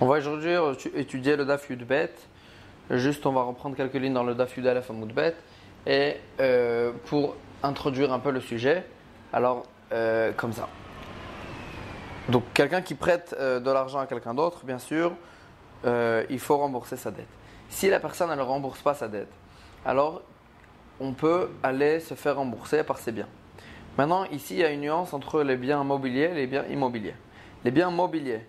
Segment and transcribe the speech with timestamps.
[0.00, 0.50] On va aujourd'hui
[0.96, 2.10] étudier le Daf Yudbet.
[2.90, 5.36] Juste, on va reprendre quelques lignes dans le Daf Yudalef Amoudbet.
[5.86, 8.84] Et euh, pour introduire un peu le sujet,
[9.32, 9.62] alors,
[9.92, 10.68] euh, comme ça.
[12.28, 15.12] Donc, quelqu'un qui prête euh, de l'argent à quelqu'un d'autre, bien sûr,
[15.84, 17.28] il faut rembourser sa dette.
[17.68, 19.30] Si la personne ne rembourse pas sa dette,
[19.84, 20.22] alors
[20.98, 23.28] on peut aller se faire rembourser par ses biens.
[23.96, 27.14] Maintenant, ici, il y a une nuance entre les biens mobiliers et les biens immobiliers.
[27.64, 28.40] Les biens mobiliers,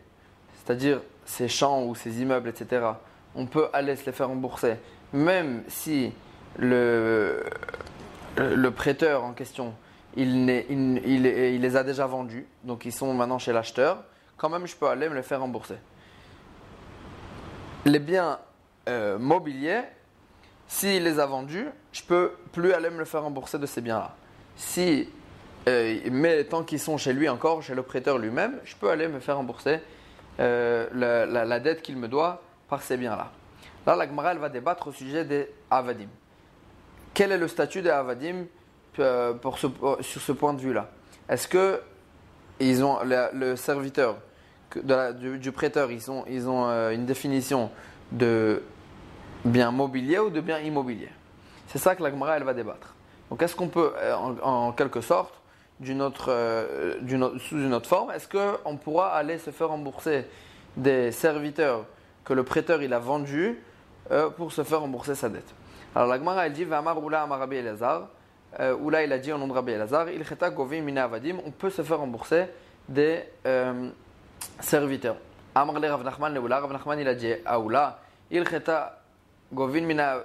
[0.55, 2.86] c'est-à-dire ces champs ou ces immeubles, etc.,
[3.36, 4.76] on peut aller se les faire rembourser,
[5.12, 6.13] même si
[6.58, 7.44] le,
[8.38, 9.73] le prêteur en question,
[10.16, 14.04] il, il, il, les a déjà vendus, donc ils sont maintenant chez l'acheteur,
[14.38, 15.76] quand même je peux aller me les faire rembourser.
[17.85, 18.40] Les biens
[18.88, 19.84] euh, mobiliers,
[20.68, 24.16] s'il les a vendus, je peux plus aller me le faire rembourser de ces biens-là.
[24.55, 25.10] Si,
[25.68, 29.07] euh, mais tant qu'ils sont chez lui encore, chez le prêteur lui-même, je peux aller
[29.07, 29.80] me faire rembourser
[30.39, 30.88] euh,
[31.45, 33.31] la, dette qu'il me doit par ces biens-là.
[33.85, 36.07] Là, la Gemara, va débattre au sujet des Avadim.
[37.13, 38.45] Quel est le statut des Avadim
[38.99, 40.90] euh, pour sur ce point de vue-là?
[41.29, 41.82] Est-ce que
[42.60, 44.18] ils ont le, serviteur
[44.73, 46.26] du, prêteur, ils ont,
[46.70, 47.70] euh, une définition
[48.12, 48.63] de
[49.43, 51.10] bien mobilier ou de bien immobilier?
[51.67, 52.93] C'est ça que la Gemara, elle va débattre.
[53.29, 53.91] Donc, est-ce qu'on peut,
[54.43, 55.34] en quelque sorte,
[55.79, 56.95] d'une autre, euh,
[57.40, 60.26] sous une autre forme, est-ce qu'on pourra aller se faire rembourser
[60.77, 61.85] des serviteurs
[62.23, 63.57] que le prêteur il a vendus
[64.12, 65.53] euh, pour se faire rembourser sa dette?
[65.94, 68.07] Alors la Gemara elle dit Vamar Oula Amar Rabbi Elazar,
[68.59, 71.38] euh, Oula il a dit au nom de Rabbi Elazar, Il cheta govim mina avadim,
[71.45, 72.45] on peut se faire rembourser
[72.88, 73.23] des
[74.59, 75.17] serviteurs.
[75.53, 78.00] Amar le Rav Nachman le Oula, Rav Nachman il a dit à Oula,
[78.31, 79.01] il cheta
[79.53, 80.24] govin mina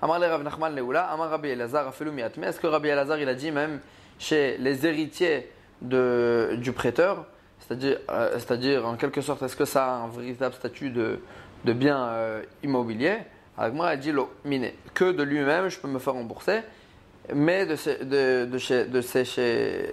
[0.00, 2.44] Amar le Rav Nachman le Oula, Amar Rabbi Elazar afelu miatme.
[2.44, 3.80] Est-ce que Rabbi Elazar il a dit même
[4.18, 7.26] chez les héritiers de, du prêteur,
[7.60, 11.20] c'est-à-dire, euh, c'est-à-dire en quelque sorte, est-ce que ça a un véritable statut de,
[11.64, 13.18] de bien euh, immobilier?
[13.72, 14.12] Moi, elle dit
[14.46, 16.60] miné, que de lui-même, je peux me faire rembourser,
[17.34, 19.92] mais de, ces, de, de, chez, de chez,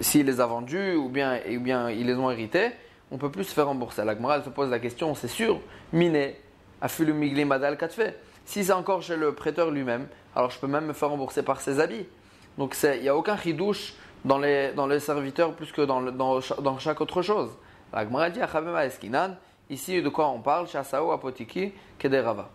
[0.00, 2.70] s'il les a vendus ou bien, ou bien ils les ont hérités,
[3.10, 4.04] on peut plus se faire rembourser.
[4.04, 5.60] La elle se pose la question, c'est sûr,
[5.92, 6.40] miné,
[6.80, 8.18] afulu migli madal fait.
[8.44, 11.60] Si c'est encore chez le prêteur lui-même, alors je peux même me faire rembourser par
[11.60, 12.06] ses habits.
[12.58, 16.40] Donc il n'y a aucun ridouche dans les, dans les serviteurs plus que dans, dans,
[16.60, 17.50] dans chaque autre chose.
[17.92, 18.04] La
[19.68, 20.68] ici de quoi on parle?
[20.68, 22.48] Chasao Apotiki Kederava.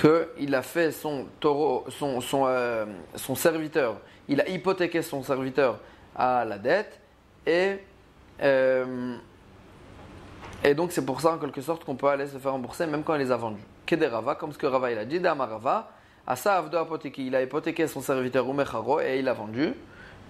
[0.00, 3.96] Qu'il a fait son taureau, son, son, euh, son serviteur,
[4.28, 5.78] il a hypothéqué son serviteur
[6.16, 6.98] à la dette
[7.46, 7.78] et.
[8.40, 9.16] Euh,
[10.64, 13.02] et donc c'est pour ça en quelque sorte qu'on peut aller se faire rembourser même
[13.02, 13.62] quand il les a vendus.
[13.86, 15.90] Kederava, comme ce que Rava il a dit, Damarava,
[16.26, 19.74] Asa Avdo Apoteki, il a hypothéqué son serviteur Umecharo et il a vendu.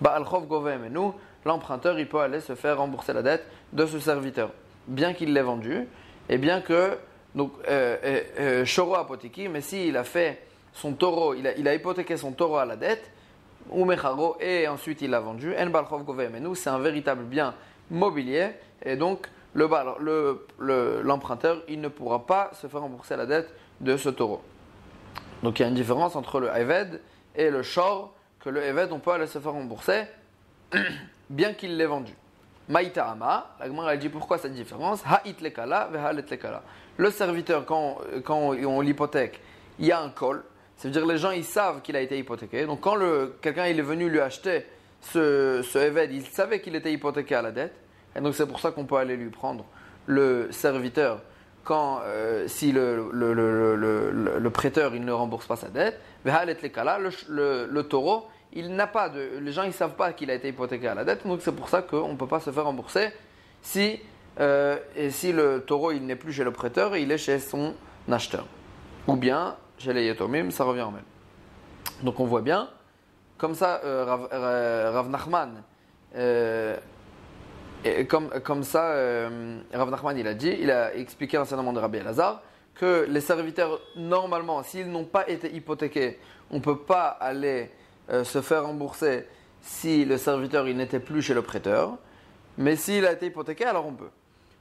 [0.00, 0.47] Ba'alchov
[0.91, 4.50] nous, l'emprunteur, il peut aller se faire rembourser la dette de ce serviteur,
[4.88, 5.87] bien qu'il l'ait vendu,
[6.28, 6.97] et bien que,
[7.34, 10.42] donc, euh, euh, euh Shoro Apoteki, mais s'il a fait
[10.72, 13.10] son taureau, il a, hypothéqué son taureau à la dette,
[13.72, 16.04] Umecharo, et ensuite il l'a vendu, En Balchov
[16.41, 17.54] nous, c'est un véritable bien
[17.91, 18.48] mobilier,
[18.84, 24.09] et donc, l'emprunteur, le, il ne pourra pas se faire rembourser la dette de ce
[24.09, 24.43] taureau.
[25.43, 27.01] Donc il y a une différence entre le Eved
[27.35, 30.05] et le Shor, que le Eved, on peut aller se faire rembourser,
[31.31, 32.13] bien qu'il l'ait vendu.
[32.69, 35.03] Maïta'ama, la Gemara dit pourquoi cette différence?
[36.97, 39.41] Le serviteur, quand, quand on l'hypothèque,
[39.79, 40.45] il y a un col,
[40.77, 42.67] ça veut dire les gens ils savent qu'il a été hypothéqué.
[42.67, 42.97] Donc quand
[43.41, 44.67] quelqu'un il est venu lui acheter
[45.01, 47.75] ce, ce Eved, il savait qu'il était hypothéqué à la dette.
[48.17, 49.65] Et donc c'est pour ça qu'on peut aller lui prendre
[50.06, 51.21] le serviteur
[51.65, 58.27] quand euh, si le, le, prêteur il ne rembourse pas sa dette, le, le taureau,
[58.53, 61.05] il n'a pas de, les gens ils savent pas qu'il a été hypothéqué à la
[61.05, 63.11] dette, donc c'est pour ça qu'on ne peut pas se faire rembourser
[63.62, 64.01] si
[64.41, 67.75] euh, et si le taureau il n'est plus chez le prêteur, il est chez son
[68.11, 68.47] acheteur,
[69.06, 71.05] ou bien chez les yetomim, ça revient en même.
[72.03, 72.69] Donc on voit bien,
[73.39, 74.28] comme ça euh, Rav,
[74.95, 75.62] Rav, Nachman
[77.84, 81.98] et comme, ça, euh, Rav Nachman il a dit, il a expliqué l'enseignement de Rabbi
[81.98, 82.42] Elazar,
[82.74, 86.18] que les serviteurs, normalement, s'ils n'ont pas été hypothéqués,
[86.51, 87.71] on ne peut pas aller
[88.10, 89.27] euh, se faire rembourser
[89.60, 91.97] si le serviteur n'était plus chez le prêteur.
[92.59, 94.10] Mais s'il a été hypothéqué, alors on peut.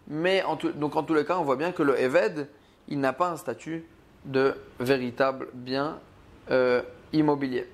[0.08, 2.48] Mais en donc en tous les cas, on voit bien que le Eved,
[2.88, 3.86] il n'a pas un statut
[4.26, 6.00] de véritable bien
[6.50, 6.82] euh,
[7.14, 7.68] immobilier.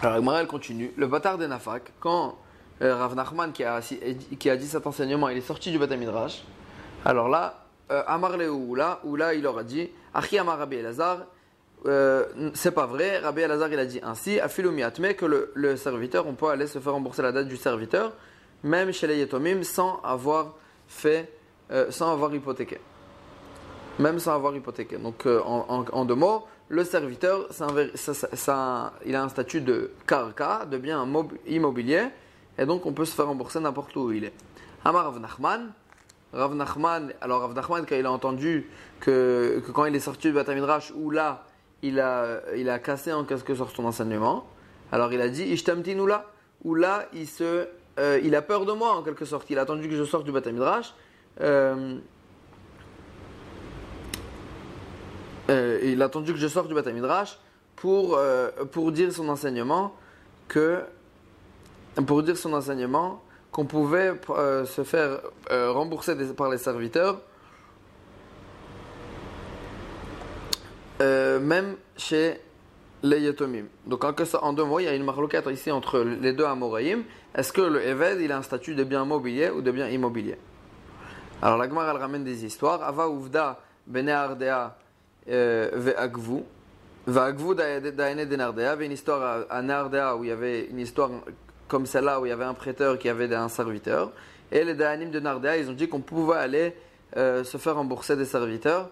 [0.00, 0.92] Alors, elle continue.
[0.96, 2.36] Le bâtard des Nafak, quand
[2.82, 5.92] euh, Rav Nachman qui a, qui a dit cet enseignement, il est sorti du Beth
[5.92, 6.44] Midrash.
[7.04, 11.18] Alors là, euh, Amar ou là, là il aura dit, Achi Amar Rabbi Elazar,
[11.86, 12.24] euh,
[12.54, 16.48] c'est pas vrai, Rabbi Elazar il a dit ainsi, Afilumiatme, que le, serviteur, on peut
[16.48, 18.12] aller se faire rembourser la dette du serviteur,
[18.64, 20.54] même chez les Yetomim, sans avoir
[20.88, 21.30] fait
[21.90, 22.78] sans avoir hypothéqué.
[23.98, 24.96] Même sans avoir hypothéqué.
[24.96, 27.48] Donc en, deux mots, le serviteur,
[29.04, 31.04] il a un statut de karka, de bien
[31.46, 32.10] immobilier,
[32.58, 34.32] et donc on peut se faire rembourser n'importe où il est.
[34.84, 35.72] Amar Rav Nachman,
[36.32, 38.68] Rav Nachman, alors Rav Nachman, quand il a entendu
[39.00, 41.46] que, quand il est sorti du Batamidrash, où là,
[41.82, 44.46] il a, il a cassé en quelque sorte son enseignement,
[44.92, 46.26] alors il a dit Ishtamtinula,
[46.64, 47.68] où là, il, se,
[47.98, 50.24] euh, il a peur de moi en quelque sorte, il a attendu que je sorte
[50.24, 50.94] du Batamidrash.
[51.40, 51.98] Euh,
[55.50, 57.38] euh, il a attendu que je sorte du Batamidrash
[57.76, 59.94] pour, euh, pour dire son enseignement
[60.48, 60.82] que
[62.02, 65.20] pour dire son enseignement qu'on pouvait euh, se faire
[65.50, 67.20] rembourser par les serviteurs
[71.00, 72.40] même chez
[73.02, 73.66] les Yetomim.
[73.86, 77.04] Donc en, deux mots, il y a une marloquette ici entre les deux Amoraïm.
[77.34, 80.36] Est-ce que le Eved il a un statut de bien mobilier ou de bien immobilier?
[81.42, 82.82] Alors la Gemara elle ramène des histoires.
[82.82, 84.76] Ava Uvda Bene Ardea
[85.26, 86.42] Ve'agvu.
[87.06, 91.10] Ve'agvu d'Aene une histoire à Nardea où il y avait une histoire
[91.68, 94.12] comme celle-là où il y avait un prêteur qui avait un serviteur.
[94.52, 96.74] Et les Dayanim de Nardea, ils ont dit qu'on pouvait aller
[97.16, 98.90] euh, se faire rembourser des serviteurs.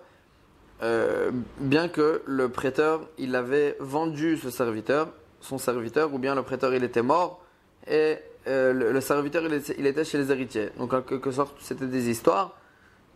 [0.82, 5.08] Euh, bien que le prêteur, il avait vendu ce serviteur,
[5.40, 7.44] son serviteur, ou bien le prêteur, il était mort,
[7.88, 8.16] et
[8.48, 10.70] euh, le, serviteur, il était, chez les héritiers.
[10.78, 12.56] Donc en quelque sorte, c'était des histoires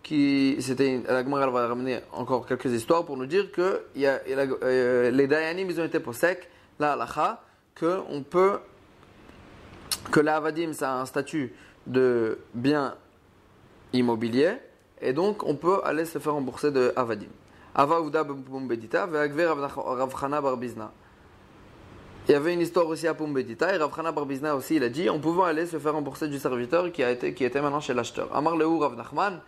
[0.03, 5.69] qui c'était la Gemara va ramener encore quelques histoires pour nous dire que les Dayanim
[5.69, 6.49] ils ont été possèques
[6.79, 7.43] la halacha
[7.75, 8.61] que on peut
[10.11, 11.53] que la avadim ça a un statut
[11.87, 12.95] de bien
[13.93, 14.55] immobilier
[15.01, 17.29] et donc on peut aller se faire rembourser de avadim.
[22.29, 25.11] Il y avait une histoire aussi à Pumbedita et Ravchana Barbizna aussi il a dit
[25.11, 27.95] on pouvait aller se faire rembourser du serviteur qui a été qui était maintenant chez
[27.95, 28.35] l'acheteur.
[28.35, 29.41] Amar Leou Rav Nachman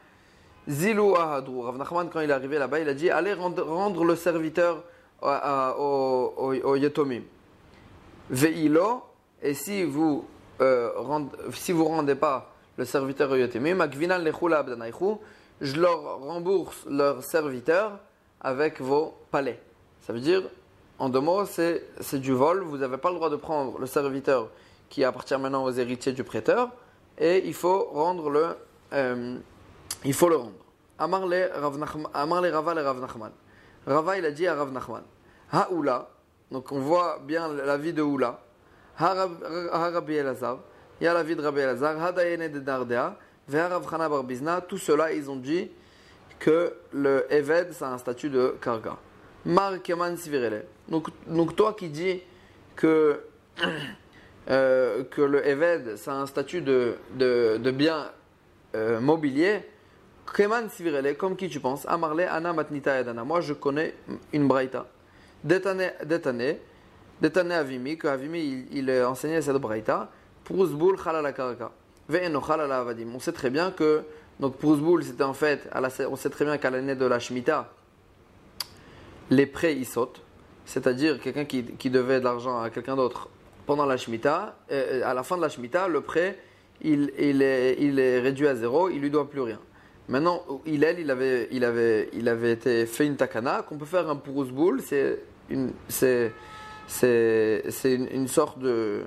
[0.69, 1.63] Zilou Ahadrou.
[1.63, 4.85] Rav Nachman, quand il est arrivé là-bas, il a dit Allez rendre, le serviteur
[5.23, 7.23] au, au, au Yetomim.
[8.31, 9.03] Ve'ilo,
[9.43, 10.27] et si vous
[10.61, 10.91] euh,
[11.53, 13.31] si vous rendez pas le serviteur
[15.61, 17.99] je leur rembourse leur serviteur
[18.41, 19.61] avec vos palais.
[20.01, 20.43] Ça veut dire,
[20.99, 22.63] en deux mots, c'est du vol.
[22.63, 24.49] Vous n'avez pas le droit de prendre le serviteur
[24.89, 26.71] qui appartient maintenant aux héritiers du prêteur,
[27.19, 28.57] et il faut rendre le.
[28.93, 29.37] Euh,
[30.05, 30.53] il faut le rendre.
[30.99, 31.51] Amar le
[32.51, 33.31] Rava le Rav Nachman.
[33.87, 35.03] Rava il a dit à Rav Nachman.
[35.53, 36.09] Haoula,
[36.51, 38.41] donc on voit bien la vie de Oula.
[39.01, 40.59] Ha Rabbi Elazar,
[41.01, 42.03] il y a la vie de Rabbi Elazar.
[42.03, 43.17] Ha Dayene de Nardea,
[43.47, 44.61] Ve Rav Chana Barbizna.
[44.61, 45.71] Tout cela, ils ont dit
[46.41, 48.97] que le Eved, c'est un statut de Karga.
[49.45, 50.65] Mar Keman Sivirele.
[50.89, 52.21] Donc, donc toi qui dis
[52.75, 53.21] que,
[54.51, 58.11] euh, que le Eved, c'est un statut de, de, de bien
[58.75, 59.61] euh, mobilier,
[60.35, 61.87] Keman Sivirele, comme qui tu penses?
[61.87, 63.23] Amarle Ana Matnita Edana.
[63.23, 63.95] Moi, je connais
[64.33, 64.87] une braïta.
[65.45, 65.93] Détané,
[67.21, 70.11] détané, détané Avimi, que Avimi, il, il enseignait cette braïta.
[70.45, 71.71] Prouzboul Khalala Karaka.
[72.09, 73.15] Ve'eno Khalala Avadim.
[73.15, 74.03] On sait très bien que,
[74.41, 75.69] donc Prouzboul, c'était en fait,
[76.11, 77.71] on sait très bien qu'à l'année de la Shemitah,
[79.31, 80.23] les prêts, ils sautent.
[80.65, 83.29] C'est-à-dire, quelqu'un qui, qui, devait de l'argent à quelqu'un d'autre
[83.67, 86.39] pendant la Shemitah, euh, à la fin de la Shemitah, le prêt,
[86.81, 89.61] il, il, est, il est réduit à zéro, il lui doit plus rien.
[90.09, 94.15] Maintenant, il avait, il avait, il avait été fait une takana qu'on peut faire un
[94.15, 94.81] boule.
[94.81, 95.19] C'est
[95.51, 96.33] une, c'est,
[96.89, 99.05] c'est, c'est une, sorte de,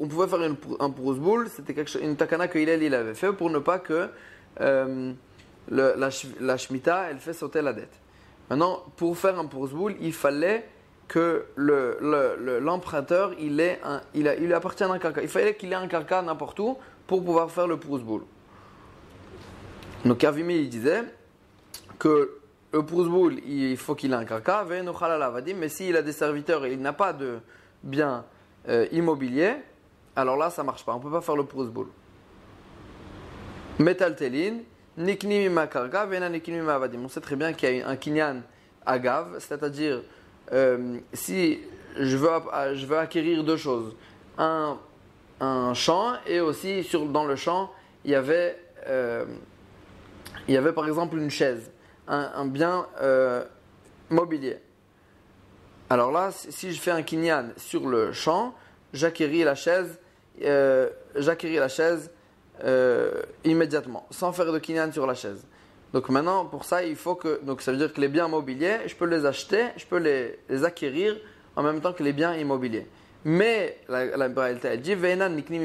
[0.00, 1.48] on pouvait faire une, un boule.
[1.54, 4.08] C'était quelque chose, une takana que Hillel il avait fait pour ne pas que
[4.60, 5.12] euh,
[5.70, 6.08] la,
[6.40, 8.00] la shmita elle fait sauter la dette.
[8.48, 10.66] Maintenant, pour faire un boule, il fallait
[11.06, 13.78] que le, le, l'emprunteur il ait
[14.14, 15.22] il, appartient à un carca.
[15.22, 18.22] Il fallait qu'il ait un carca n'importe où pour pouvoir faire le boule.
[20.06, 21.02] Donc Avimi il disait
[21.98, 22.38] que
[22.72, 24.64] le Prouzboul, il faut qu'il ait un kaka,
[25.56, 27.38] mais s'il a des serviteurs et il n'a pas de
[27.82, 28.24] bien
[28.68, 29.54] euh, immobilier,
[30.16, 31.88] alors là ça marche pas, on ne peut pas faire le Prouzboul.
[33.78, 34.58] Metaltelin,
[34.96, 37.04] niknimima karka, vena niknimima avadim.
[37.04, 38.42] On sait très bien qu'il y a un kinyan
[38.86, 40.02] agav, c'est-à-dire
[40.52, 41.60] euh, si
[41.98, 42.28] je veux,
[42.74, 43.96] je veux acquérir deux choses,
[44.38, 44.78] un,
[45.40, 47.70] un champ et aussi sur, dans le champ
[48.04, 49.24] il y avait euh,
[50.48, 51.70] il y avait par exemple une chaise,
[52.08, 53.44] un, bien euh,
[54.10, 54.58] mobilier.
[55.90, 58.54] Alors là, si je fais un kinyan sur le champ,
[58.92, 59.98] j'acquéris la chaise,
[60.42, 62.10] euh, la chaise
[62.64, 65.44] euh, immédiatement, sans faire de kinyan sur la chaise.
[65.92, 67.40] Donc maintenant, pour ça, il faut que.
[67.42, 70.64] Donc ça veut dire que les biens mobiliers, je peux les acheter, je peux les,
[70.64, 71.16] acquérir
[71.56, 72.86] en même temps que les biens immobiliers.
[73.24, 75.62] Mais la, Braïta, elle dit Ve'enan niknim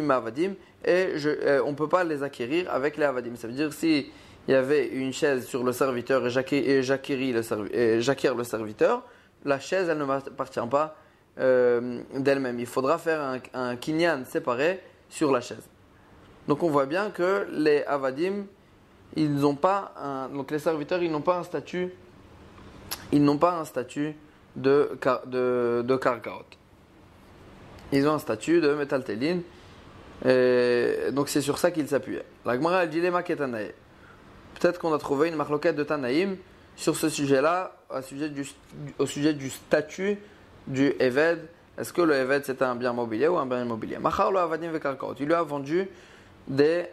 [0.86, 3.36] et je, euh, on ne peut pas les acquérir avec les avadim.
[3.36, 4.12] Ça veut dire si
[4.48, 9.04] il y avait une chaise sur le serviteur et j'acquéris le, serviteur,
[9.44, 10.96] la chaise, elle ne m'appartient pas
[11.40, 12.60] euh, d'elle-même.
[12.60, 15.68] Il faudra faire un, un kinyan séparé sur la chaise.
[16.48, 18.46] Donc on voit bien que les avadim,
[19.16, 21.92] ils n'ont pas un, donc les serviteurs, ils n'ont pas un statut,
[23.12, 24.16] ils n'ont pas un statut
[24.56, 26.00] de de.
[27.92, 29.42] Ils ont un statut de métaltéline.
[30.26, 32.26] Et donc c'est sur ça qu'ils s'appuyaient.
[32.46, 33.12] La Gemara dit les.
[34.60, 36.38] Peut-être qu'on a trouvé une marloquette de Tanaïm
[36.76, 38.02] sur ce sujet-là, au
[39.06, 40.18] sujet du, statut
[40.68, 41.48] du Eved.
[41.78, 43.98] Est-ce que le Eved c'est un bien mobilier ou un bien immobilier?
[45.20, 45.88] Il lui a vendu
[46.48, 46.86] des.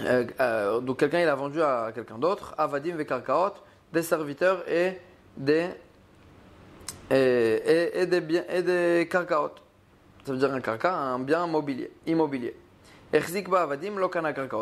[0.00, 3.54] euh, euh, donc quelqu'un il a vendu à quelqu'un d'autre, avadim vekarkaot,
[3.92, 5.00] des serviteurs et
[5.36, 5.68] des.
[7.10, 9.52] Et, et- et des biens et des karkaot.
[10.26, 12.54] Ça veut dire un karka, un bien mobilier, immobilier.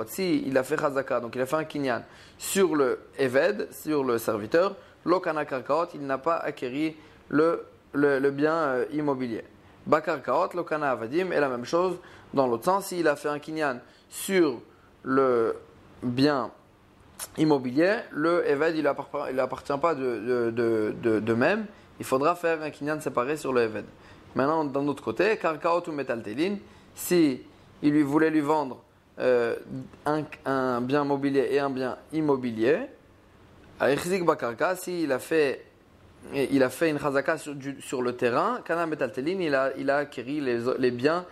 [0.08, 2.02] Si il a fait chazaka, donc il a fait un kinyan
[2.38, 6.96] sur le eved, sur le serviteur, lo kana karkaot, il n'a pas acquéri
[7.28, 9.42] le, le, le bien euh, immobilier.
[9.84, 11.98] Ba karkaot, lo kana avadim, est la même chose
[12.34, 12.86] dans l'autre sens.
[12.86, 14.60] S'il a fait un kinyan sur
[15.02, 15.56] le
[16.02, 16.50] bien
[17.38, 21.66] immobilier, le eved, il n'appartient appartient pas de, de, de, de- de même.
[21.98, 23.86] Il faudra faire un kinyan séparé sur le eved.
[24.34, 26.56] Maintenant, d'un autre côté, karkaot ou metaltelin,
[26.94, 27.40] si
[27.82, 28.82] il lui voulait lui vendre
[29.18, 29.56] euh,
[30.04, 32.78] un, bien mobilier et un bien immobilier,
[33.80, 35.62] à Echzik Bakarka, s'il a fait
[36.34, 40.40] il a fait une chazaka sur, le terrain, kana metaltelin, il a, il a acquis
[40.40, 41.24] les, biens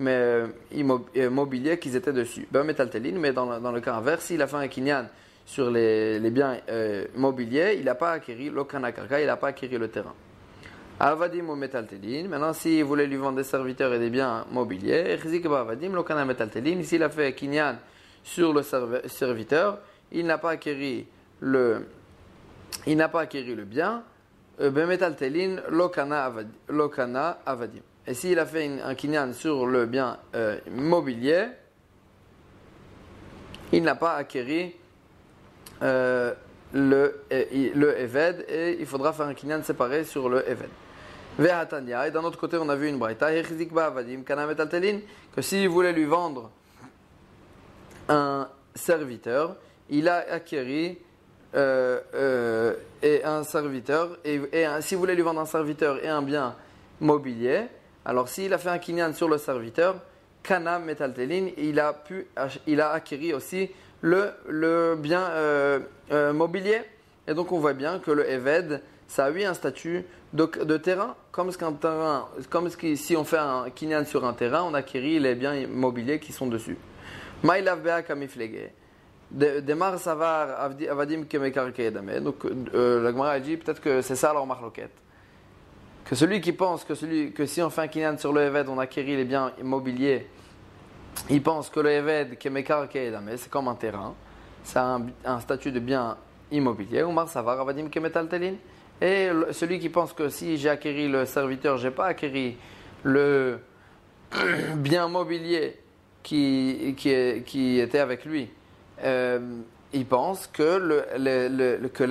[0.00, 2.48] mais, euh, immo- euh, mobiliers qui étaient dessus.
[2.50, 5.06] Ben metaltelin, mais dans, le- cas inverse, s'il a fait un kinyan
[5.44, 9.48] sur les, biens euh, mobiliers, il n'a pas acquis le kana karka, il n'a pas
[9.48, 10.14] acquis le terrain.
[11.02, 12.28] Avadim ou metaltelin.
[12.28, 15.18] Maintenant, s'il voulait lui vendre des serviteurs et des biens mobiliers,
[15.56, 16.82] Avadim, lo kana metaltelin.
[16.82, 17.76] S'il a fait kinyan
[18.22, 18.62] sur le
[19.06, 19.78] serviteur,
[20.12, 21.06] il n'a pas acquis
[21.40, 21.86] le,
[22.86, 24.02] il n'a pas acquis le bien.
[24.60, 27.80] euh, ben metaltelin, lo kana avad- lo kana avadim.
[28.06, 31.46] Et s'il a fait un kinyan sur le bien euh, mobilier,
[33.72, 34.74] il n'a pas acquis
[35.82, 36.34] euh,
[36.74, 40.68] le, euh, le Eved et il faudra faire un kinyan séparé sur le Eved.
[41.40, 46.50] Et d'un autre côté, on a vu une braïta, que s'il voulait lui vendre
[48.10, 49.56] un serviteur,
[49.88, 50.98] il a acquéri
[51.54, 54.38] euh, euh, et un serviteur, et,
[54.80, 56.56] s'il voulait lui vendre un serviteur et un bien
[57.00, 57.62] mobilier,
[58.04, 59.96] alors s'il a fait un kinyan sur le serviteur,
[60.42, 62.26] kana metaltelin, il a pu,
[62.66, 63.70] il a acquéri aussi
[64.02, 65.80] le, le bien euh,
[66.34, 66.82] mobilier.
[67.26, 70.76] Et donc on voit bien que le Eved, ça a eu un statut de, de
[70.76, 76.20] terrain, comme, si on fait un kinyan sur un terrain, on acquérit les biens immobiliers
[76.20, 76.76] qui sont dessus.
[77.42, 78.70] Maïlav bea kamiflege.
[79.30, 82.20] De- Demar savar avadim kemekar keedame.
[82.20, 84.92] Donc euh, la Gemara dit peut-être que c'est ça leur marloquette.
[86.04, 86.94] Que celui qui pense que,
[87.46, 90.26] si on fait un kinyan sur le Eved, on acquérit les biens immobiliers,
[91.28, 94.14] il pense que le Eved kemekar keedame, c'est comme un terrain.
[94.64, 96.16] Ça a un, un statut de bien
[96.50, 97.02] immobilier.
[97.02, 98.54] Omar savar avadim kemetaltelin.
[99.00, 102.56] Et celui qui pense que si j'ai acquéri le serviteur, j'ai pas acquéri
[103.02, 103.58] le
[104.76, 105.78] bien mobilier
[106.22, 108.50] qui, qui, était avec lui,
[109.02, 109.60] euh,
[109.92, 112.04] il pense que le, le, le, que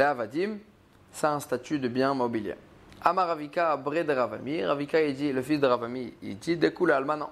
[1.11, 2.55] ça a un statut de bien mobilier.
[3.01, 7.29] Amar Ravika Bre de Ravami, Ravika il le fils de Ravami, il dit Dekoula Alma.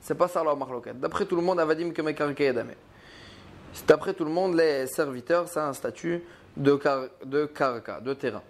[0.00, 0.98] C'est pas ça leur marloquette.
[0.98, 2.72] D'après tout le monde, Avadim que Mekarke Edame.
[3.86, 6.22] D'après tout le monde, les serviteurs, ça a un statut
[6.56, 8.42] de, car, de karka, de terrain.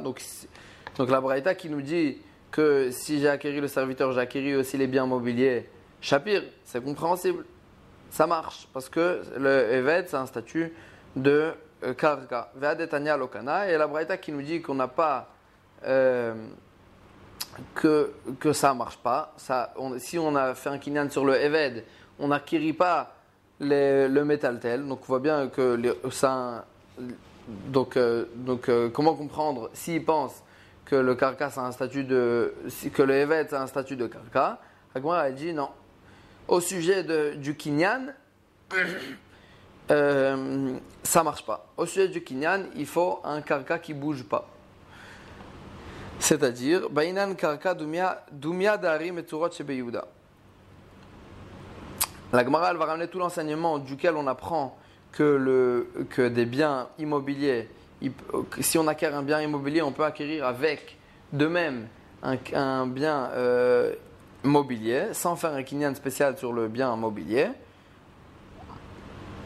[0.00, 0.22] Donc,
[0.96, 2.18] donc la Braïta qui nous dit
[2.50, 5.68] que si j'ai acquéri le serviteur, j'ai acquéri aussi les biens mobiliers,
[6.00, 7.44] Shapir, c'est compréhensible.
[8.10, 10.72] Ça marche, parce que le Eved, c'est un statut
[11.16, 11.52] de
[11.84, 12.50] euh, karka.
[12.56, 15.28] Ve'adetania lokana, et la Braïta qui nous dit qu'on n'a pas.
[15.86, 16.34] euh,
[17.74, 19.34] que, que ça marche pas.
[19.36, 21.84] Ça, si on a fait un kinyan sur le Eved,
[22.18, 23.14] on n'acquérit pas
[23.60, 24.86] le métal tel.
[24.86, 25.78] Donc on voit bien que
[26.10, 26.64] ça.
[27.48, 30.42] Donc, euh, donc euh, comment comprendre s'il pense
[30.84, 32.54] que le karka a un statut de.
[32.92, 34.60] que le Eved a un statut de karka
[34.94, 35.70] Agmara a dit non.
[36.48, 38.14] Au sujet de, du kinyan,
[39.90, 41.66] euh, ça marche pas.
[41.76, 44.48] Au sujet du kinyan, il faut un karka qui bouge pas.
[46.18, 50.06] C'est-à-dire, Bainan karka dumia dumia dari meturot shebeyuda.
[52.32, 54.78] La Gemara elle va ramener tout l'enseignement duquel on apprend
[55.12, 57.68] que, le, que des biens immobiliers,
[58.60, 60.96] si on acquiert un bien immobilier, on peut acquérir avec
[61.32, 61.88] de même
[62.22, 63.94] un, bien euh,
[64.42, 67.48] mobilier, sans faire un kinyan spécial sur le bien mobilier.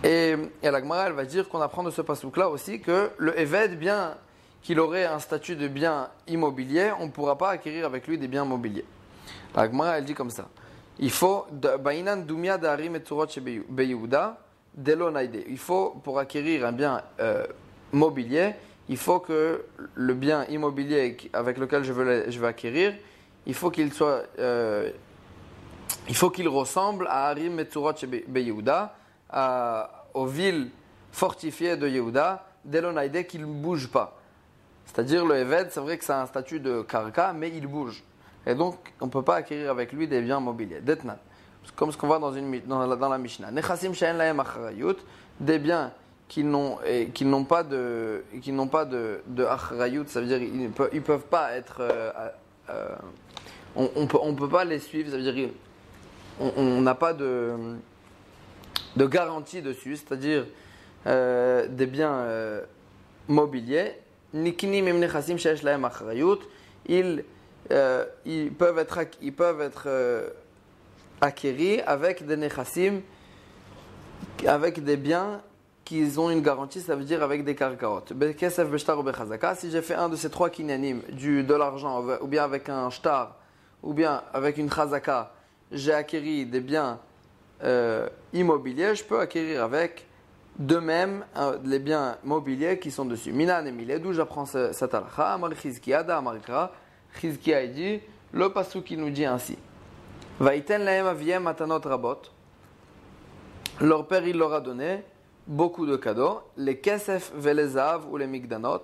[0.04, 3.38] Et, et la Gemara, elle va dire qu'on apprend de ce pasouk-là aussi que le
[3.38, 4.14] Eved, bien
[4.62, 8.28] qu'il aurait un statut de bien immobilier, on ne pourra pas acquérir avec lui des
[8.28, 8.84] biens mobiliers.
[9.54, 10.48] La Gemara, elle dit comme ça.
[10.98, 11.46] Il faut,
[14.76, 17.46] il faut, pour acquérir un bien euh,
[17.92, 18.54] mobilier,
[18.88, 19.64] il faut que
[19.94, 22.94] le bien immobilier avec lequel je veux, je acquérir,
[23.46, 24.90] il faut qu'il soit, euh,
[26.08, 27.94] il faut qu'il ressemble à Harim Metzurot
[28.34, 28.94] Yehuda,
[30.14, 30.70] aux villes
[31.10, 34.18] fortifiées de Yehuda, Delonaide, qu'il ne bouge pas.
[34.86, 38.04] C'est-à-dire le Eved, c'est vrai que c'est un statut de karka, mais il bouge.
[38.46, 40.80] Et donc, on ne peut pas acquérir avec lui des biens mobiliers.
[41.74, 43.50] Comme ce qu'on voit dans, une, dans, la, dans la Mishnah.
[43.50, 43.92] Nechasim
[45.40, 45.92] des biens
[46.28, 50.90] qui n'ont pas de qui n'ont pas de, achrayut, ça veut dire ils ne peuvent,
[50.92, 52.10] ils peuvent pas être euh,
[52.70, 52.96] euh,
[53.76, 55.50] on, on, peut on peut pas les suivre, ça veut dire
[56.40, 57.54] on n'a pas de
[58.96, 60.46] de garantie dessus, c'est-à-dire
[61.06, 62.26] euh, des biens
[63.28, 63.92] mobiliers.
[64.34, 66.40] Nikini même nechasim shesh lahem achrayut,
[66.88, 67.22] ils
[68.58, 69.88] peuvent être ils peuvent être
[71.20, 73.00] acquéris avec des nechassim
[74.46, 75.40] avec des biens
[75.84, 78.02] qu'ils ont une garantie, ça veut dire avec des karkaot.
[79.56, 82.90] Si j'ai fait un de ces trois kinyanim, du, de l'argent, ou bien avec un
[82.90, 83.36] shtar,
[83.82, 85.32] ou bien avec une chazaka,
[85.70, 86.98] j'ai acquéri des biens
[87.62, 90.06] euh, immobiliers, je peux acquérir avec
[90.58, 93.32] de même euh, les biens mobiliers qui sont dessus.
[93.32, 96.72] Mina Nemile, d'où j'apprends cette halakha, Amar Chizkiya, da Amarikra,
[97.20, 98.00] Chizkiya dit,
[98.32, 99.56] le passou qui nous dit ainsi.
[100.38, 102.22] Vaiten laem aviem matanot rabot.
[103.80, 105.02] Leur père, il leur a donné
[105.46, 108.82] beaucoup de cadeaux, les kesef velezav ou les migdanot,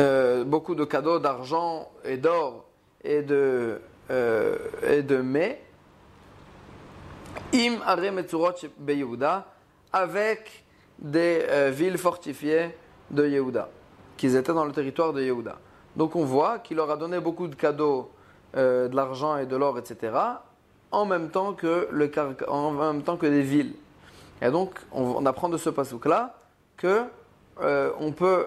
[0.00, 2.66] euh, beaucoup de cadeaux d'argent et d'or
[3.02, 4.56] et de euh,
[4.88, 5.62] et de mets,
[7.54, 7.78] im
[9.92, 10.64] avec
[10.98, 12.74] des euh, villes fortifiées
[13.10, 13.68] de Yehuda,
[14.16, 15.58] qui étaient dans le territoire de Yehuda.
[15.94, 18.10] Donc on voit qu'il leur a donné beaucoup de cadeaux,
[18.54, 20.10] de l'argent et de l'or, etc
[20.90, 22.10] en même temps que, le,
[22.48, 23.74] en même temps que des villes.
[24.40, 26.34] Et donc, on, apprend de ce pasouk-là
[26.76, 27.02] que
[27.60, 28.46] euh, on peut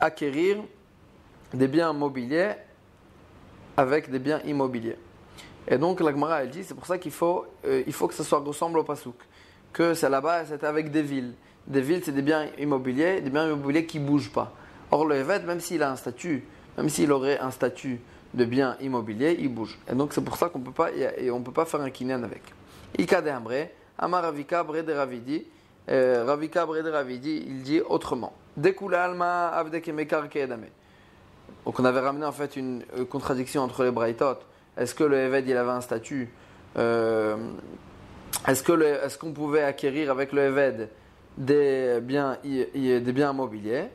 [0.00, 0.58] acquérir
[1.52, 2.52] des biens mobiliers
[3.76, 4.96] avec des biens immobiliers.
[5.66, 8.22] Et donc, la Gemara, elle dit, c'est pour ça qu'il faut, euh, faut que ça
[8.22, 9.16] soit ressemble au pasouk.
[9.72, 11.34] Que c'est là-bas, c'était avec des villes.
[11.66, 14.52] Des villes, c'est des biens immobiliers, des biens immobiliers qui bougent pas.
[14.90, 16.44] Or, le Evet, même s'il a un statut,
[16.76, 18.00] même s'il aurait un statut
[18.34, 19.78] de biens immobiliers, il bouge.
[19.90, 22.22] Et donc c'est pour ça qu'on peut pas, et on peut pas faire un kinyan
[22.22, 22.42] avec.
[22.98, 23.06] Il
[27.62, 28.32] dit autrement.
[28.56, 29.64] Alma.
[31.64, 34.38] Donc on avait ramené en fait une euh, contradiction entre les Braithot.
[34.76, 36.30] Est-ce que le Eved il avait un statut
[36.76, 37.36] euh,
[38.46, 40.90] Est-ce que est-ce qu'on pouvait acquérir avec le Eved
[41.38, 43.88] des biens, des biens immobiliers?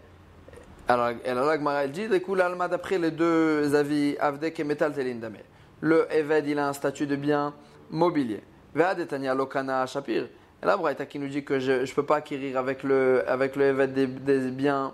[0.90, 5.38] Alors, Gemara dit, d'après les deux avis, Avdek et Metal Telindame.
[5.82, 7.54] Le Eved, il a un statut de bien
[7.92, 8.42] mobilier.
[8.74, 10.24] Ve'adetania Lokana Shapir.
[10.62, 13.56] Et la Braïta qui nous dit que je ne peux pas acquérir avec le, avec
[13.56, 14.94] le Eved des, biens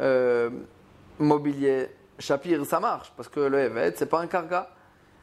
[0.00, 0.48] euh,
[1.18, 1.88] mobiliers
[2.20, 4.70] Shapir, ça marche, parce que le Eved, c'est pas un karga.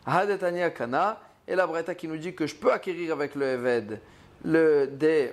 [0.06, 1.18] Hadetania Kana.
[1.48, 4.02] Et la Braïta qui nous dit que je peux acquérir avec le Eved
[4.44, 5.32] le, des,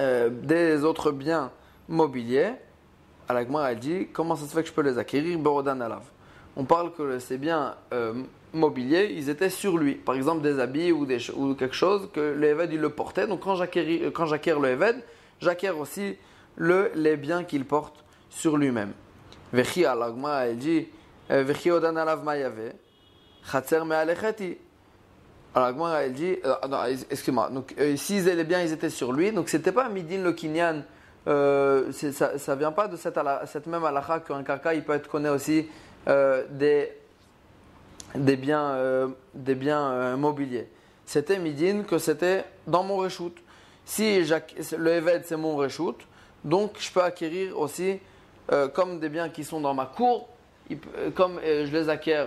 [0.00, 1.52] euh, des autres biens
[1.88, 2.54] mobiliers.
[3.28, 5.38] Alagma elle dit comment ça se fait que je peux les acquérir?
[5.38, 6.02] Borodan alav.
[6.56, 8.14] On parle que ces biens euh,
[8.54, 9.94] mobiliers, ils étaient sur lui.
[9.94, 13.26] Par exemple, des habits ou, des, ou quelque chose que le Eved il le portait.
[13.26, 15.02] Donc quand j'acquiers le Eved,
[15.40, 16.16] j'acquiers aussi
[16.56, 18.92] le, les biens qu'il porte sur lui-même.
[19.52, 20.88] Vechi Alagma elle dit
[21.30, 22.72] euh, Vechi odan alav mayave.
[23.50, 24.56] Chatzer me'alecheti.
[25.54, 27.50] Alagma elle dit euh, excuse-moi.
[27.50, 30.82] Donc si les biens ils étaient sur lui, donc c'était pas midin le kinyan
[31.26, 35.28] euh, ça ne vient pas de cette, même halakha qu'un karka il peut être connu
[35.28, 35.66] aussi
[36.06, 40.68] euh, des, biens, euh, des biens mobiliers.
[41.04, 43.34] C'était midin que c'était dans mon reshoot.
[43.84, 45.96] Si le Eved c'est mon reshoot,
[46.44, 47.98] donc je peux acquérir aussi
[48.74, 50.28] comme des biens qui sont dans ma cour,
[51.14, 52.26] comme je les acquiers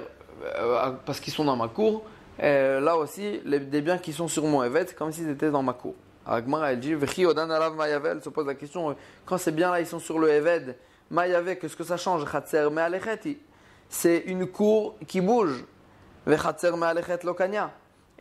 [1.06, 2.04] parce qu'ils sont dans ma cour,
[2.40, 5.96] là aussi des biens qui sont sur mon Eved, comme s'ils étaient dans ma cour.
[6.36, 10.30] Agmara, elle dit, elle se pose la question, quand ces biens-là, ils sont sur le
[10.30, 10.76] Eved,
[11.10, 12.24] Mayave, qu'est-ce que ça change
[13.90, 15.66] C'est une cour qui bouge.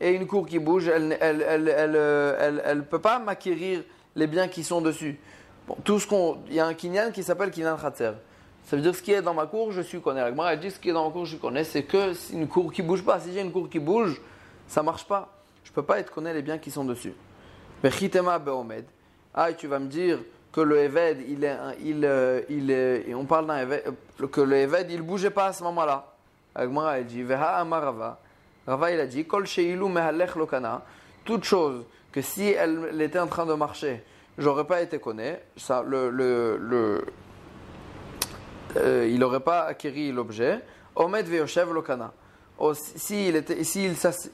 [0.00, 3.82] Et une cour qui bouge, elle ne elle, elle, elle, elle, peut pas m'acquérir
[4.16, 5.18] les biens qui sont dessus.
[5.66, 8.12] Bon, tout ce qu'on, il y a un kinyan qui s'appelle kinyan khatser.
[8.64, 10.20] Ça veut dire ce qui est dans ma cour, je suis connais.
[10.20, 11.64] La Gemara dit ce qui est dans ma cour, je connais.
[11.64, 13.20] C'est que c'est une cour qui bouge pas.
[13.20, 14.20] Si j'ai une cour qui bouge,
[14.66, 15.42] ça marche pas.
[15.64, 17.12] Je peux pas être connaître les biens qui sont dessus.
[19.34, 20.18] Ah, tu vas me dire
[20.52, 23.82] que le Eved, il est, il, euh, il est, on parle d'un Eved,
[24.20, 26.12] euh, que le Eved, il bougeait pas à ce moment-là.
[26.56, 28.18] La Gemara, elle dit, Veha Amarava.
[28.66, 30.82] Rava, il a dit, Kol Sheilu Mehalech Lokana.
[31.24, 34.02] Toute chose que si elle, était en train de marcher,
[34.36, 35.44] j'aurais pas été connaît.
[35.56, 37.04] Ça, le, le, le
[38.76, 40.60] euh, il n'aurait pas acquis l'objet.
[40.96, 42.12] Omed ve'oshev lokana.
[42.74, 43.84] S'il si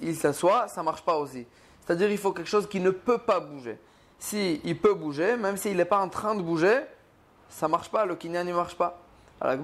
[0.01, 1.47] il s'assoit, ça marche pas aussi.
[1.85, 3.79] C'est-à-dire il faut quelque chose qui ne peut pas bouger.
[4.19, 6.81] Si il peut bouger, même s'il n'est pas en train de bouger,
[7.49, 9.01] ça marche pas, le kinyan ne marche pas.
[9.41, 9.57] Là,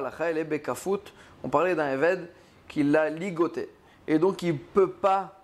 [0.00, 1.12] la est.
[1.42, 2.28] On parlait d'un Eved
[2.68, 3.68] qui l'a ligoté.
[4.06, 5.40] Et donc il ne peut pas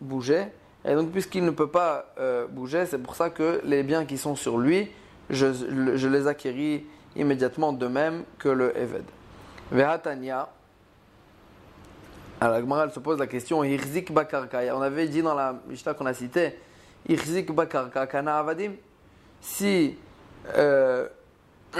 [0.00, 0.46] bouger.
[0.84, 4.18] Et donc puisqu'il ne peut pas euh, bouger, c'est pour ça que les biens qui
[4.18, 4.90] sont sur lui,
[5.30, 9.04] je, les acquéris immédiatement de même que le Eved.
[9.70, 10.48] Vehatania.
[12.42, 13.62] Alors, la se pose la question
[14.10, 14.62] Bakarka.
[14.74, 16.58] On avait dit dans la Mishnah qu'on a cité
[17.08, 18.72] Hirzik Bakarka, Kana Avadim.
[19.40, 19.96] Si.
[20.56, 21.06] Euh,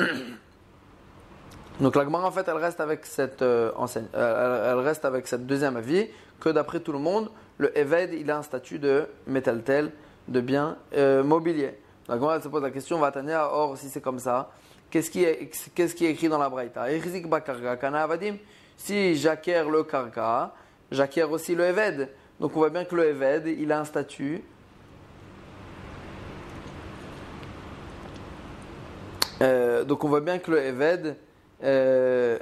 [1.81, 5.27] donc la Gemara en fait elle reste avec cette euh, enseigne, euh, elle, reste avec
[5.27, 6.07] cette deuxième avis
[6.39, 9.65] que d'après tout le monde le Eved il a un statut de métal
[10.29, 10.77] de bien
[11.25, 11.77] mobilier.
[12.09, 14.53] La Gemara se pose la question, Vatania, or si c'est comme ça,
[14.93, 16.87] qu'est-ce qui, est, qu'est-ce qui est écrit dans la Braïta?
[18.77, 20.53] Si j'acquiers le karka,
[20.91, 22.11] j'acquiers aussi le Eved.
[22.39, 24.43] Donc on voit bien que le Eved, il a un statut.
[29.41, 31.17] Euh, donc on voit bien que le Eved.
[31.65, 32.39] Euh,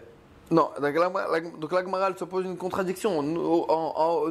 [0.50, 3.22] non, donc la, Gemara se pose une contradiction.
[3.22, 3.66] Nous,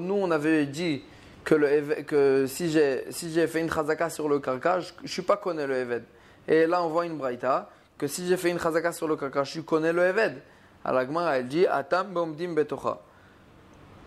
[0.02, 1.04] nous on avait dit
[1.46, 5.76] que, si j'ai fait une chazaka sur le karka, je ne suis pas connu le
[5.76, 6.04] Eved.
[6.50, 7.70] Et là, on voit une braïta
[8.00, 10.42] que si j'ai fait une chazaka sur le karka, je connu le Eved.
[10.84, 13.00] Alors elle dit Atam bomdim betocha.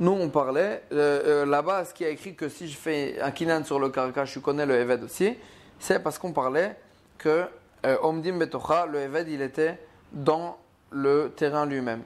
[0.01, 3.31] Nous, on parlait, euh, euh, là-bas, ce qui a écrit que si je fais un
[3.31, 5.37] kinan sur le karka, je connais le Eved aussi,
[5.79, 6.77] c'est parce qu'on parlait
[7.19, 7.45] que
[7.85, 9.79] euh, Omdim Betocha, le Eved, il était
[10.11, 10.57] dans
[10.91, 12.03] le terrain lui-même.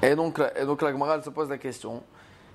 [0.00, 2.02] Et donc, et donc la Gemara, elle se pose la question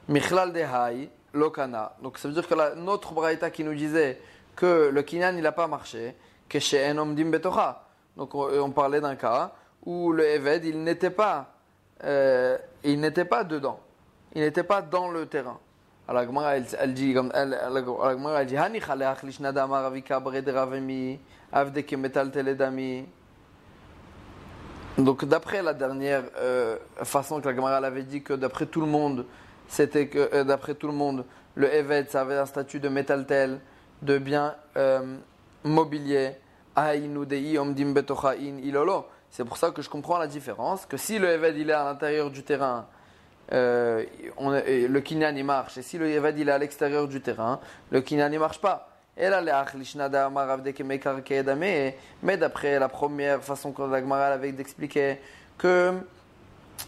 [0.08, 1.96] Michlal Dehai, Lokana.
[2.02, 4.22] Donc ça veut dire que la, notre Braïta qui nous disait
[4.56, 6.16] que le Kinyan il n'a pas marché,
[6.56, 7.84] un homme Betocha.
[8.16, 9.52] Donc on, parlait d'un cas
[9.86, 11.54] où le Eved il n'était pas,
[12.04, 13.80] euh, il n'était pas dedans,
[14.34, 15.60] il n'était pas dans le terrain.
[16.08, 21.20] Alors Gemara elle, dit, elle, dit, Hani chaleach lishnada maravika bred ravemi
[21.52, 23.06] avde kemetal teledami.
[24.98, 28.88] Donc d'après la dernière euh, façon que la Gemara avait dit que d'après tout le
[28.88, 29.26] monde
[29.68, 33.60] c'était que, euh, d'après tout le monde, le Evet, ça avait un statut de métal-tel,
[34.02, 34.56] de bien
[35.68, 36.36] mobilier.
[39.30, 41.84] C'est pour ça que je comprends la différence, que si le Evet il est à
[41.84, 42.86] l'intérieur du terrain,
[43.52, 44.04] euh,
[44.40, 47.60] le kinyan il marche, et si le Evet il est à l'extérieur du terrain,
[47.92, 48.90] le kinyan ne marche pas.
[52.22, 55.20] Mais d'après la première façon que la avait d'expliquer
[55.58, 55.94] que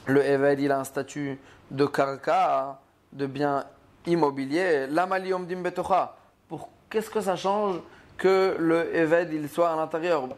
[0.05, 1.39] le Evet il a un statut
[1.71, 2.79] de karka,
[3.13, 3.65] de biens
[4.05, 6.15] immobiliers, l'amalium betocha.
[6.47, 7.79] Pour qu'est-ce que ça change
[8.19, 10.29] que le Eved il soit à l'intérieur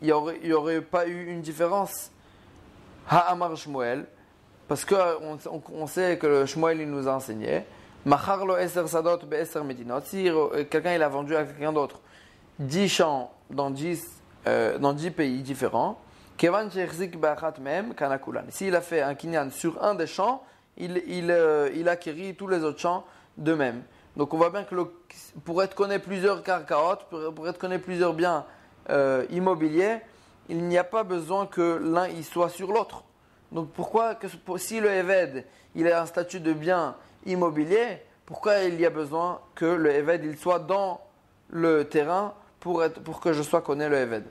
[0.00, 2.12] Il n'y aurait, pas eu une différence.
[3.08, 4.06] Ha'amar Shmuel,
[4.68, 5.38] parce qu'on
[5.74, 7.64] on, sait que le Shmuel il nous a enseigné.
[8.04, 10.00] Macharlo eser sadot be'eser medinot.
[10.04, 12.00] Si euh, quelqu'un il a vendu à quelqu'un d'autre
[12.60, 15.98] 10 champs dans 10, euh, dans 10 pays différents,
[18.50, 20.42] s'il a fait un kinyan sur un des champs,
[20.76, 23.04] il, il, euh, il acquérit tous les autres champs
[23.36, 23.82] de même.
[24.16, 24.74] Donc on voit bien que
[25.44, 26.98] pour être connu plusieurs carcaot,
[27.34, 28.44] pour, être connu plusieurs biens
[28.90, 29.98] euh, immobiliers,
[30.48, 33.04] il n'y a pas besoin que l'un y soit sur l'autre.
[33.52, 34.26] Donc pourquoi que
[34.58, 35.44] si le Eved
[35.74, 36.94] il a un statut de bien
[37.24, 41.00] immobilier, pourquoi il y a besoin que le Eved il soit dans
[41.50, 44.24] le terrain pour, être, pour que je sois connu le Eved?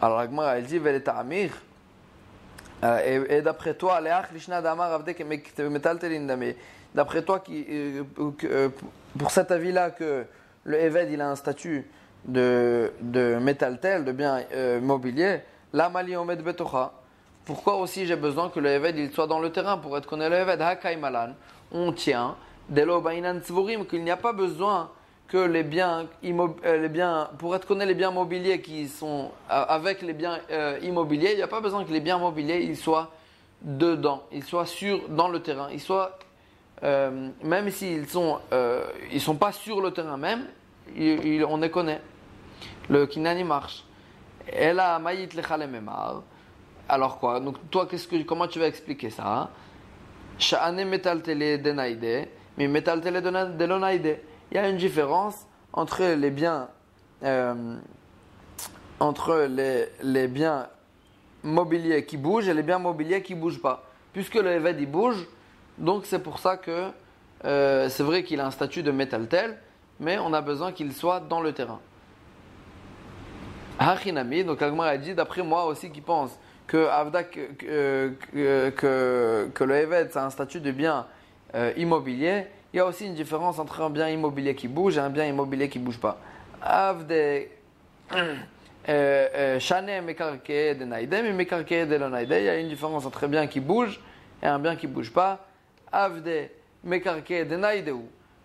[0.00, 1.52] Alors la Gemara elle dit Amir
[2.84, 4.00] euh, et, d'après toi,
[6.94, 8.02] d'après toi, euh,
[8.44, 8.68] euh,
[9.18, 10.24] pour cet avis-là, que
[10.64, 11.86] le Eved il a un statut
[12.24, 14.42] de, de métal tel, de bien
[14.80, 15.40] mobilier,
[15.72, 16.92] la mali omed betocha.
[17.44, 20.28] Pourquoi aussi j'ai besoin que le Eved il soit dans le terrain pour être connu?
[20.28, 20.60] Le Eved
[21.00, 21.34] malan.
[21.72, 22.36] On tient,
[22.72, 24.90] qu'il n'y a pas besoin
[25.28, 29.64] que les biens, euh, les biens, pour être connu les biens mobiliers qui sont euh,
[29.66, 32.76] avec les biens euh, immobiliers, il n'y a pas besoin que les biens mobiliers ils
[32.76, 33.10] soient
[33.62, 36.18] dedans, ils soient sur dans le terrain, ils soient
[36.82, 38.40] même s'ils sont
[39.12, 40.46] ils sont pas sur le terrain même,
[40.96, 42.00] on les connaît.
[42.88, 43.84] Le kinani marche.
[44.46, 45.30] Elle a maït
[46.88, 47.40] Alors quoi?
[47.40, 47.88] Donc toi,
[48.26, 49.50] comment tu vas expliquer ça?
[50.38, 53.22] Sha'ane metaltele denaide, mais metaltele
[53.56, 54.18] delonaide.
[54.50, 56.68] Il y a une différence entre les biens,
[57.22, 57.76] euh,
[58.98, 60.68] entre les, les biens
[61.42, 63.84] mobiliers qui bougent et les biens mobiliers qui bougent pas.
[64.12, 65.26] Puisque le Eved il bouge,
[65.78, 66.88] donc c'est pour ça que
[67.44, 69.58] euh, c'est vrai qu'il a un statut de metaltel,
[70.00, 71.80] mais on a besoin qu'il soit dans le terrain.
[73.78, 76.88] Hachinami, donc Agmar a dit, d'après moi aussi qui pense que,
[77.56, 78.14] que,
[78.70, 81.06] que, que, le Eved c'est un statut de bien
[81.54, 85.00] euh, immobilier, il y a aussi une différence entre un bien immobilier qui bouge et
[85.00, 86.18] un bien immobilier qui ne bouge pas.
[86.62, 87.46] Avde euh,
[88.88, 90.84] euh, Shane Mekarke de
[91.32, 94.00] Mekarke de il y a une différence entre un bien qui bouge
[94.42, 95.46] et un bien qui ne bouge pas.
[95.92, 96.50] Avde
[96.82, 97.98] Mekarke de Naideu.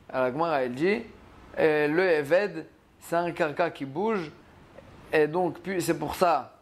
[0.10, 1.02] Alors, Agmar elle dit,
[1.58, 2.66] le Eved
[3.00, 4.32] c'est un karka qui bouge
[5.14, 6.54] et donc, c'est pour ça,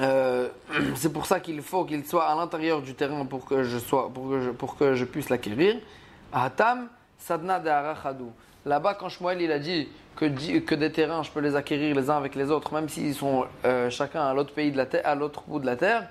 [0.00, 0.48] euh,
[0.96, 4.10] c'est pour ça qu'il faut qu'il soit à l'intérieur du terrain pour que je sois,
[4.12, 5.76] pour que pour que je puisse l'acquérir.
[6.32, 7.70] Atam sadna de
[8.64, 12.16] Là-bas, quand Shmuel il a dit que, des terrains, je peux les acquérir les uns
[12.16, 15.14] avec les autres, même s'ils sont euh, chacun à l'autre pays de la terre, à
[15.14, 16.08] l'autre bout de la terre,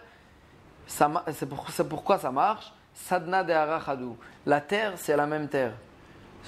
[0.87, 2.71] c'est pour, pourquoi ça marche?
[2.95, 3.53] Sadna de
[4.45, 5.73] La terre, c'est la même terre.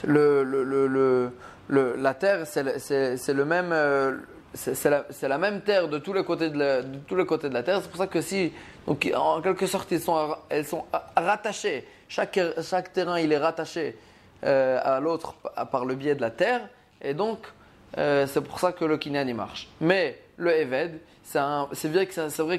[0.04, 1.32] Le, le,
[1.68, 3.72] le, la terre, c'est le même.
[3.72, 4.18] Euh,
[4.54, 7.54] c'est la, la, même terre de tous les côtés de la, tous les côtés de
[7.54, 7.82] la terre.
[7.82, 8.54] C'est pour ça que si,
[8.88, 11.86] donc, en quelque sorte, ils sont, elles sont rattachées.
[12.08, 12.40] Chaque,
[12.94, 13.98] terrain, il est rattaché
[14.46, 15.36] euh, à l'autre
[15.72, 16.62] par le biais de la terre.
[17.02, 17.40] Et donc,
[17.98, 19.68] euh, c'est pour ça que le kinyan, il marche.
[19.82, 22.08] Mais le Eved, c'est vrai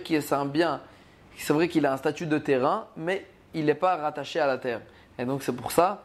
[0.01, 0.81] que c'est un bien,
[1.37, 3.25] c'est vrai qu'il a un statut de terrain, mais
[3.59, 4.81] il n'est pas rattaché à la terre.
[5.19, 6.03] Et donc, c'est pour ça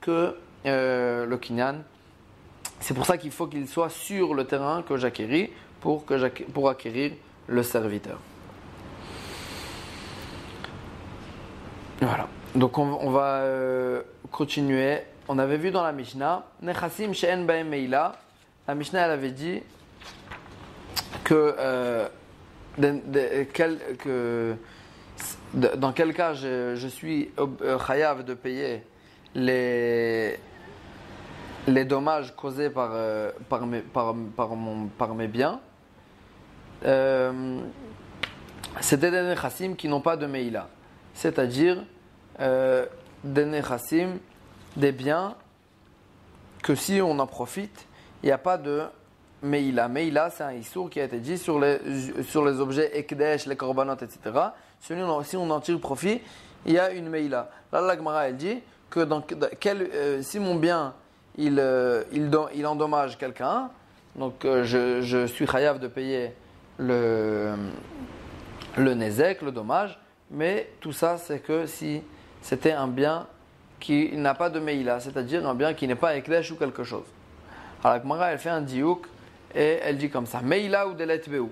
[0.00, 0.36] que
[0.66, 1.76] euh, le kinyan,
[2.80, 6.04] c'est pour ça qu'il faut qu'il soit sur le terrain que j'acquéris pour,
[6.52, 7.12] pour acquérir
[7.46, 8.18] le serviteur.
[12.00, 12.28] Voilà.
[12.54, 14.98] Donc on, va euh, continuer.
[15.28, 18.12] On avait vu dans la Mishnah, Nechasim she'en meila.
[18.68, 19.60] La Mishnah elle avait dit
[21.24, 22.08] que, euh,
[22.78, 24.54] que
[25.54, 28.82] dans quel cas je, suis euh, chayav de payer
[29.34, 30.38] les
[31.66, 34.14] les dommages causés par, euh, par, mes, par,
[34.98, 35.60] par mes biens,
[36.84, 37.60] euh,
[38.80, 40.68] c'était des nechassim qui n'ont pas de meila.
[41.14, 41.84] C'est-à-dire
[42.40, 42.86] euh,
[43.22, 44.18] des nechassim,
[44.76, 45.36] des biens
[46.62, 47.86] que si on en profite,
[48.22, 48.82] il n'y a pas de
[49.42, 49.88] meila.
[49.88, 51.78] Meila, c'est un issour qui a été dit sur les,
[52.24, 54.18] sur les objets ekdesh, les korbanot, etc.
[54.90, 56.20] On, si on en tire profit,
[56.66, 57.50] il y a une meila.
[57.72, 58.60] Là, la Gemara, elle dit
[58.90, 59.06] que
[59.58, 60.94] quel, si mon bien
[61.36, 63.70] il, euh, il, endommage quelqu'un,
[64.16, 66.32] donc euh, je, suis chayav de payer
[66.78, 67.54] le,
[68.76, 69.98] le nezek, le dommage,
[70.30, 72.02] mais tout ça c'est que si
[72.40, 73.26] c'était un bien
[73.80, 77.06] qui n'a pas de meila, c'est-à-dire un bien qui n'est pas ekdesh ou quelque chose.
[77.82, 79.06] Alors la Gemara elle fait un diouk
[79.54, 81.50] et elle dit comme ça, meila ou delet beou.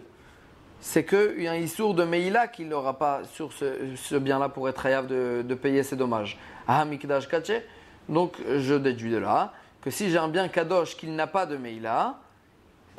[0.84, 4.68] C'est qu'il y a un issour de meila qu'il n'aura pas sur ce, bien-là pour
[4.68, 6.36] être chayav de, payer ses dommages.
[6.66, 7.62] Ah, mikdash kache.
[8.08, 11.56] Donc je déduis de là que si j'ai un bien kadosh qu'il n'a pas de
[11.56, 12.18] meila,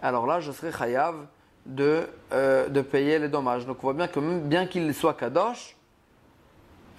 [0.01, 1.25] alors là je serai chayav
[1.65, 3.65] de, euh, payer les dommages.
[3.65, 5.75] Donc on voit bien que bien qu'il soit kadosh,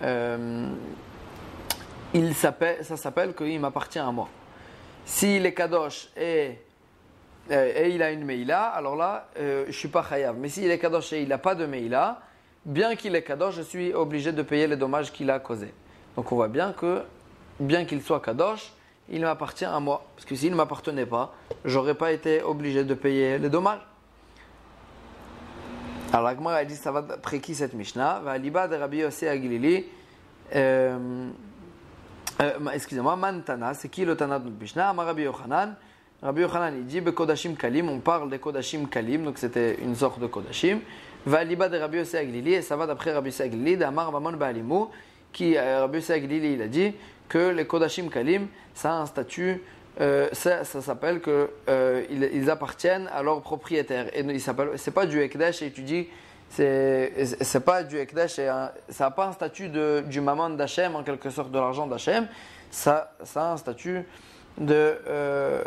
[0.02, 0.68] euh,
[2.12, 2.52] il ça
[2.98, 4.28] s'appelle qu'il m'appartient à moi.
[5.06, 6.58] S'il est kadosh et,
[7.50, 10.36] et il a une meila, alors là je ne suis pas chayav.
[10.38, 12.20] Mais s'il est kadosh et il n'a pas de meila,
[12.64, 15.74] bien qu'il est kadosh, je suis obligé de payer les dommages qu'il a causés.
[16.16, 17.02] Donc on voit bien que
[17.60, 18.72] bien qu'il soit kadosh,
[19.10, 20.04] il m'appartient à moi.
[20.16, 23.86] Parce que s'il ne m'appartenait pas, j'aurais pas été obligé de payer les dommages.
[26.12, 28.20] Alors l'Agmar a dit ça va d'après qui cette Mishnah?
[28.20, 29.84] Va liba de Rabbi Yossi Agilili.
[30.54, 31.28] Euh,
[32.40, 34.92] euh, excusez-moi, Mantana, c'est qui le Tana de Mishnah?
[34.92, 35.74] Rabbi Yochanan.
[36.24, 40.18] Rabbi Yochanan il dit Kodashim Kalim, on parle des Kodashim Kalim, donc c'était une sorte
[40.18, 40.80] de Kodashim.
[41.26, 44.32] Va liba de Rabbi Yossi Agilili, et ça va d'après Rabbi Yossi Agilili, d'Amar Mamon
[44.32, 44.86] Ba'alimu,
[45.34, 46.94] qui euh, Rabbi Yossi Agilili il a dit
[47.28, 49.62] que les Kodashim Kalim, ça a un statut,
[50.00, 54.06] euh, ça, s'appelle qu'ils euh, ils appartiennent à leur propriétaire.
[54.16, 56.08] Et c'est pas du Ekdesh et tu dis,
[56.48, 61.28] c'est pas du Ekdesh, ça n'a pas un statut de, du Maman d'Hachem, en quelque
[61.28, 62.28] sorte de l'argent d'Hachem,
[62.70, 64.04] ça, ça a un statut
[64.58, 64.98] de.
[65.06, 65.64] Euh,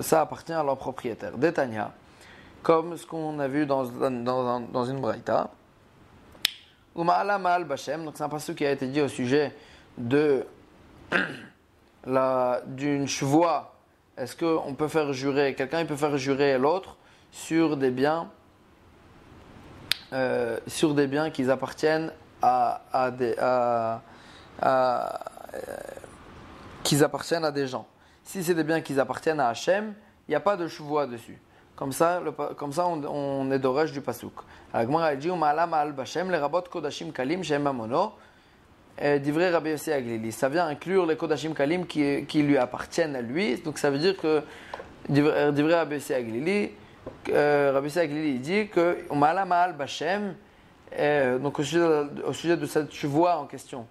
[0.00, 1.36] ça appartient à leur propriétaire.
[1.36, 1.92] Détania,
[2.62, 5.50] comme ce qu'on a vu dans, dans, dans une braïta.
[6.94, 9.54] Ma'al Bachem, donc c'est un passage qui a été dit au sujet
[9.96, 10.44] de
[12.66, 13.74] d'une chevoie,
[14.16, 16.96] est-ce qu'on peut faire jurer, quelqu'un il peut faire jurer l'autre
[17.30, 18.30] sur des biens
[20.12, 24.00] euh, sur des biens qui appartiennent à, à des, à-
[24.64, 25.02] euh,
[26.82, 27.86] qu'ils appartiennent à des gens.
[28.28, 29.94] Si c'est des biens qui appartiennent à Hachem,
[30.28, 31.38] il n'y a pas de chevois dessus.
[31.74, 34.34] Comme ça, le comme ça on, on est d'orage du pasouk.
[34.74, 38.12] Elle dit Uma'ala ma'al bashem, les rabot kodashim kalim shem mamono.
[39.00, 40.30] Euh, Divrei Rabbi Yossi Aglili.
[40.30, 43.56] Ça vient inclure les Kodashim Kalim qui, qui lui appartiennent à lui.
[43.60, 44.42] Donc ça veut dire que
[45.08, 46.70] Divrei Divrei Rabbi Yossi Aglili,
[47.30, 50.34] euh, Rabbi Yossi Aglili il dit que Umala Ma'al Bashem,
[50.98, 51.80] euh, donc au sujet,
[52.26, 53.86] au sujet de cette chevoie en question,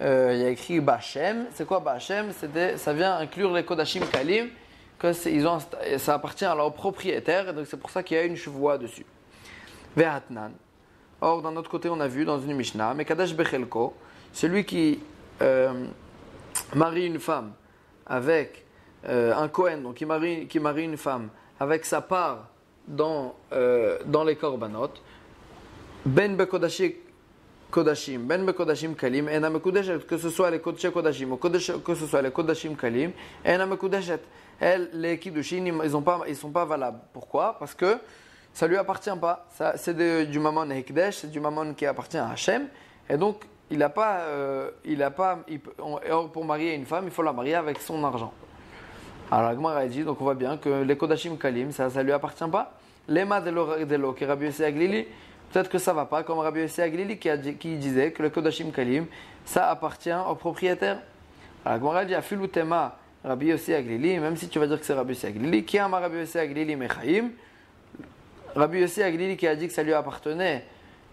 [0.00, 1.46] euh, il y a écrit Bashem.
[1.54, 1.82] C'est quoi
[2.38, 4.48] C'était- Ça vient inclure les Kodashim Kalim,
[4.98, 5.58] que ils ont,
[5.98, 9.06] ça appartient à leur propriétaire, donc c'est pour ça qu'il y a une chevoie dessus.
[9.96, 10.52] Vehatnan.
[11.20, 13.94] Or, d'un autre côté, on a vu dans une Mishnah, Mekadesh Bechelko,
[14.32, 15.00] celui qui
[15.42, 15.86] euh,
[16.74, 17.52] marie une femme
[18.06, 18.64] avec
[19.08, 22.48] euh, un Kohen, donc qui marie, qui marie une femme avec sa part
[22.86, 23.34] dans,
[24.06, 24.90] dans les korbanot,
[26.06, 26.94] Ben Bekodashi
[27.70, 32.22] Kodashim, Ben Bekodashim Kalim, Ena Mekudeshet, que ce soit les Kodashim ou que ce soit
[32.22, 33.12] les Kodashim Kalim,
[33.44, 34.20] Ena Mekudeshet.
[34.60, 35.88] Elles, les Kiddushin, ils ne
[36.34, 36.98] sont pas valables.
[37.12, 37.56] Pourquoi?
[37.58, 37.98] Parce que
[38.52, 39.46] ça lui appartient pas.
[39.50, 39.94] Ça, c'est
[40.26, 42.68] du Mammon Hekdesh, c'est du Mammon qui appartient à Hachem.
[43.08, 44.20] Et donc, il n'a pas.
[44.20, 45.38] euh, il a pas
[46.32, 48.32] pour marier une femme, il faut la marier avec son argent.
[49.30, 52.48] Alors, elle dit, donc on voit bien que les Kodashim Kalim, ça ne lui appartient
[52.50, 52.78] pas.
[53.06, 54.64] Lema de lo, de lo, qui Rabbi Yossi
[55.52, 59.06] peut-être que ça va pas, comme Rabbi Yossi Aglili qui, disait que le Kodashim Kalim,
[59.44, 60.98] ça appartient au propriétaire.
[61.64, 64.94] Alors, elle dit, Afilu tema Rabbi Yossi Aglili, même si tu vas dire que c'est
[64.94, 67.30] Rabbi Yossi Aglili, qui a Rabbi Yossi Aglili Mechaim,
[68.54, 70.64] Rabbi Yossi Aglili qui a dit que ça lui appartenait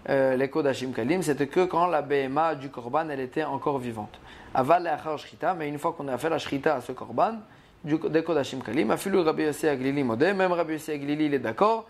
[0.09, 4.19] euh, les Kodashim Kalim, c'était que quand la BMA du Korban, elle était encore vivante.
[4.53, 7.39] Aval Achar Shrita, mais une fois qu'on a fait la Shrita à ce Korban,
[7.83, 11.87] des Kodashim Kalim, Afilu Rabbi Yossi Aglili Modé, même Rabbi Yossi Aglili, il est d'accord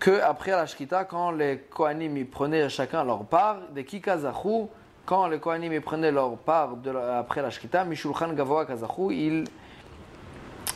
[0.00, 4.66] que après la Shrita, quand les Kohanim prenaient chacun leur part, des Kikazachu,
[5.04, 6.76] quand les Kohanim prenaient leur part
[7.16, 9.44] après la Shrita, Mishulchan Gavoa Kazachu, ils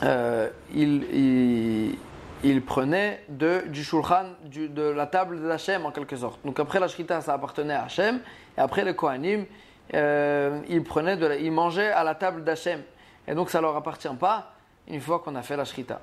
[0.02, 0.50] euh,
[3.28, 6.40] de, du shulchan, de la table de Hachem en quelque sorte.
[6.44, 8.20] Donc après la shrita, ça appartenait à Hachem,
[8.56, 9.46] et après les Kohanim,
[9.94, 12.82] euh, ils, prenaient ils mangeaient à la table d'Hachem.
[13.26, 14.52] Et donc ça leur appartient pas
[14.88, 16.00] une fois qu'on a fait la shrita.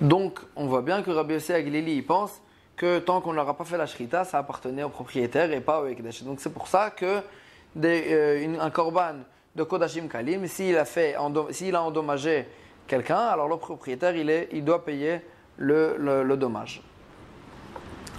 [0.00, 2.40] Donc on voit bien que Rabbi Yossi Aglili il pense
[2.76, 5.86] que tant qu'on n'aura pas fait la shrita, ça appartenait au propriétaire et pas au
[5.86, 6.22] Ekdesh.
[6.22, 7.20] Donc c'est pour ça que
[7.74, 9.16] des, euh, korban
[9.56, 10.84] de Kodashim Kalim, s'il a,
[11.20, 12.46] endommagé
[12.86, 15.20] quelqu'un, alors le propriétaire, il, est, doit payer
[15.56, 16.80] le, dommage.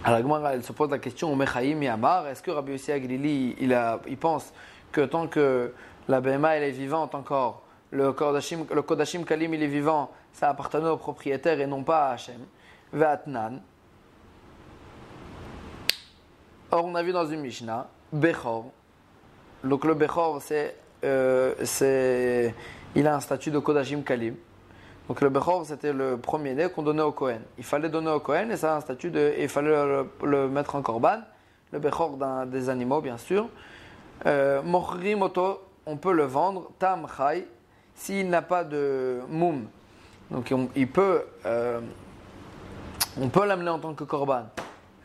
[0.04, 4.54] Alors elle se pose la question, Mechaim Yamar, est-ce que Rabbi Yossi Aglili, il, pense
[4.92, 5.74] que tant que
[6.10, 10.90] la BMA est vivante encore, le Kodashim, le Kodashim Kalim il est vivant, ça appartenait
[10.90, 12.46] au propriétaire et non pas à Hachem.
[12.94, 13.62] Ve'atnan.
[16.72, 18.66] Or, on a vu dans une Mishnah, Bechor.
[19.64, 22.50] Donc le Bechor, c'est, euh,
[22.96, 24.36] il a un statut de Kodashim Kalim.
[25.08, 27.42] Donc le Bechor, c'était le premier-né qu'on donnait au Kohen.
[27.58, 30.76] Il fallait donner au Kohen et ça a un statut de, il fallait le, mettre
[30.76, 31.22] en korban.
[31.72, 33.50] Le Bechor des animaux, bien sûr.
[34.28, 37.48] Euh, Mochrim Oto, on peut le vendre, Tam Chai,
[38.00, 39.68] s'il n'a pas de moum.
[40.32, 41.82] Donc on- il peut, euh,
[43.20, 44.46] on peut l'amener en tant que korban.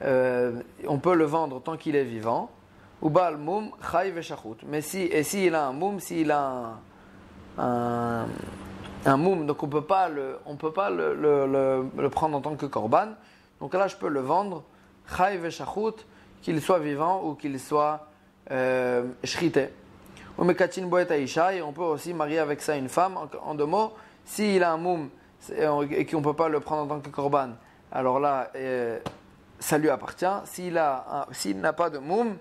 [0.02, 2.50] Euh, on peut le vendre tant qu'il est vivant.
[3.02, 4.58] Ou bal moum, chai veshachut.
[4.66, 6.78] Mais si, et s'il a un moum, s'il a
[7.58, 8.26] un,
[9.16, 13.08] moum, donc on peut pas le, on peut pas le, prendre en tant que korban.
[13.60, 14.62] Donc là, je peux le vendre,
[15.16, 16.06] chai veshachut,
[16.42, 18.06] qu'il soit vivant ou qu'il soit
[18.50, 19.70] euh, shrité.
[20.38, 23.16] Et on peut aussi marier avec ça une femme.
[23.42, 23.92] En, deux mots,
[24.24, 27.08] s'il a un moum c'est- et qu'on ne peut pas le prendre en tant que
[27.08, 27.50] korban,
[27.92, 28.98] alors là, euh,
[29.60, 30.24] ça lui appartient.
[30.44, 32.36] S'il n'a pas de moum,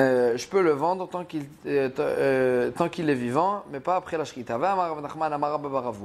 [0.00, 4.18] euh, je peux le vendre tant qu'il euh, euh, tant est vivant, mais pas après
[4.18, 4.24] la.
[4.24, 5.32] Ve'amar Rav Nachman.
[5.32, 5.96] Rav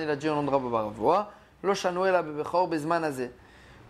[0.00, 1.30] il a dit au nom de Rabba bar Avua,
[1.62, 3.30] Lo shanu ela bebechor bezman hazeh.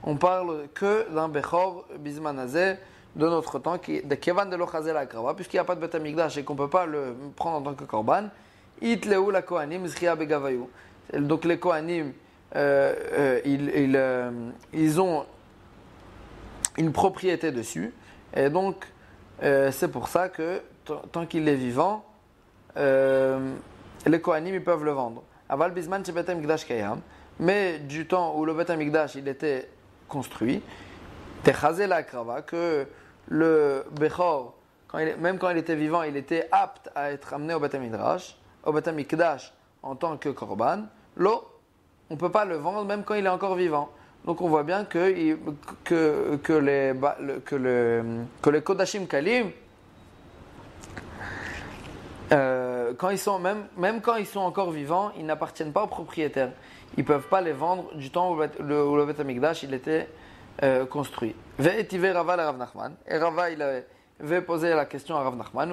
[0.03, 2.79] On parle que d'un bechor bizman hazeh
[3.17, 4.57] de notre temps, qui, de kevan de
[4.93, 7.57] la krava, puisqu'il n'y a pas de betamigdash et qu'on ne peut pas le prendre
[7.57, 8.29] en tant que korban.
[8.81, 10.65] La kohanim zchia begavayu.
[11.13, 12.13] Donc les kohanim,
[12.57, 14.31] euh, euh, ils, ils, euh,
[14.73, 15.27] ils ont
[16.77, 17.93] une propriété dessus.
[18.35, 18.87] Et donc,
[19.41, 20.61] c'est pour ça que
[21.13, 22.05] tant qu'il est vivant,
[22.77, 25.23] les Kohanim ils peuvent le vendre.
[25.49, 27.01] Aval bisman kayam.
[27.41, 29.69] Mais du temps où le Beth Amikdash il était
[30.09, 30.63] construit,
[32.47, 32.87] que
[33.29, 34.55] le Bechor,
[34.95, 38.73] même quand il était vivant, il était apte à être amené au Beth Midrash, au
[38.73, 39.53] Beth Mikdash
[39.83, 40.85] en tant que korban,
[41.17, 41.45] l'eau,
[42.11, 43.91] on ne peut pas le vendre même quand il est encore vivant.
[44.25, 45.37] Donc on voit bien que,
[45.85, 46.95] que, les,
[47.45, 49.51] que, le, que les Kodashim Kalim,
[52.33, 55.89] euh, quand ils sont, même, même quand ils sont encore vivants, ils n'appartiennent pas aux
[55.89, 56.53] propriétaires.
[56.97, 59.75] Ils ne peuvent pas les vendre du temps où le, où le Beth Amikdash il
[59.75, 60.09] était
[60.63, 61.35] euh, construit.
[61.61, 65.73] Et Rava il avait posé la question à Rav Nachman.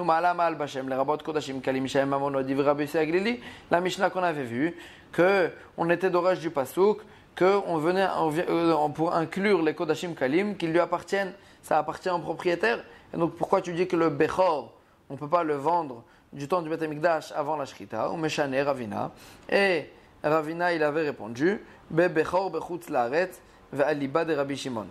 [3.70, 4.76] La Mishnah qu'on avait vue,
[5.10, 7.00] que on était d'orage du pasouk,
[7.34, 8.06] que on venait
[8.48, 12.84] euh, pour inclure les kodashim kalim qui lui appartiennent, ça appartient au propriétaire.
[13.12, 14.72] Et donc pourquoi tu dis que le bechor,
[15.10, 18.16] on ne peut pas le vendre du temps du Beth Amikdash avant la Shrita, ou
[18.16, 19.10] Meshane Ravina.
[19.50, 19.90] Et
[20.22, 23.30] Ravina, il avait répondu, Be Bechor Bechutz Laaret
[23.72, 24.86] de Rabbi Shimon.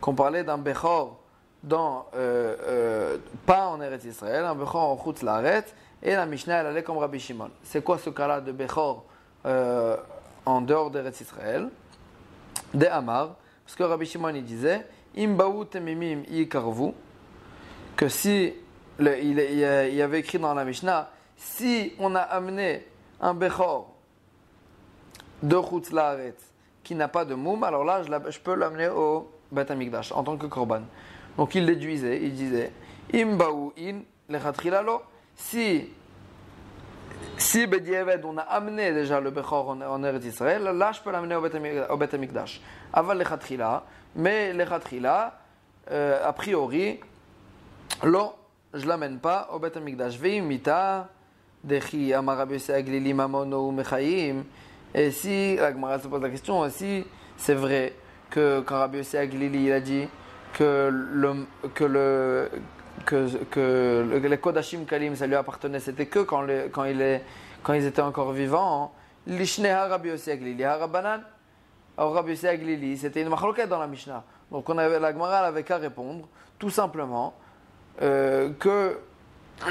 [0.00, 1.18] Qu'on parlait d'un Bechor
[1.62, 5.64] dans, euh, euh, pas en Eretz Israël, un Bechor en Chutz Laaret,
[6.02, 7.50] et la Mishnah, elle allait comme Rabbi Shimon.
[7.62, 9.04] C'est quoi ce cas-là de Bechor
[9.46, 9.96] euh,
[10.44, 11.68] en dehors d'Eretz Israël?
[12.74, 14.86] De Amar, parce que Rabbi Shimon, il disait,
[15.16, 16.22] Imbaou temimim
[17.96, 18.54] que si
[18.98, 22.86] il, avait écrit dans la Mishnah, si on a amené
[23.20, 23.91] un Bechor
[25.42, 25.92] de Chutz
[26.82, 30.36] qui n'a pas de moum, alors là, je, peux l'amener au Bet Amikdash en tant
[30.36, 30.82] que korban.
[31.36, 32.72] Donc il déduisait, il disait,
[33.14, 35.02] Imbaou in lechatrilalo,
[35.36, 35.88] si
[37.36, 37.66] si
[38.24, 41.96] on a amené déjà le Bechor en, en Eretz Israël, là je peux l'amener au
[41.96, 42.60] Bet Amikdash.
[42.92, 43.84] Aval lechatrila,
[44.16, 45.38] mais lechatrila,
[45.90, 47.00] euh, a priori,
[48.02, 48.34] lo
[48.74, 50.18] je l'amène pas au Beth Amikdash.
[50.18, 51.08] Veimita,
[51.62, 54.44] Dechi, Amarabese Aglili Mamono Mechaim.
[54.94, 57.04] Et si, la Gemara se pose la question, si
[57.36, 57.94] c'est vrai
[58.30, 60.06] que quand Rabbi Aglili il a dit
[60.52, 62.50] que le, que le,
[63.06, 68.92] que, les Kodashim Kalim, ça lui appartenait, c'était que quand, quand, ils étaient encore vivants.
[69.26, 71.22] L'Ishneha Rabbi Aglili, Harabanan.
[71.96, 74.24] Alors Rabbi Aglili, c'était une machloquette dans la Mishnah.
[74.50, 76.28] Donc on avait, la Gemara avait qu'à répondre,
[76.58, 77.34] tout simplement,
[78.02, 78.98] euh, que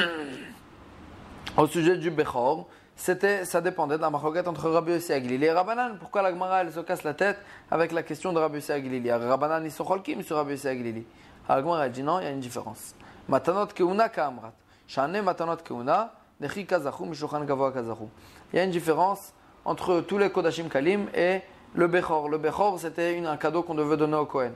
[1.57, 5.97] au sujet du Bechor, c'était, ça dépendait d'un maroquette entre Rabbi Yossi Aglili et Rabbanan.
[5.99, 7.37] Pourquoi la Gemara elle se casse la tête
[7.69, 11.05] avec la question de Rabbi Yossi Aglili Rabbanan ils sont cholkim sur Rabbi Yossi Aglili.
[11.49, 12.93] La Gemara dit non, il y a une différence.
[13.27, 14.53] Matanot keuna kamrat.
[14.87, 16.67] Shane matanot keuna, nechi
[17.07, 18.07] mishochan gavoa kazachu.
[18.53, 19.33] Il y a une différence
[19.65, 21.41] entre tous les Kodashim Kalim et
[21.73, 22.29] le Bechor.
[22.29, 24.53] Le Bechor c'était un cadeau qu'on devait donner au Kohen.